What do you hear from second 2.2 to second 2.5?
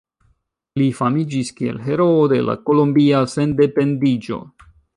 de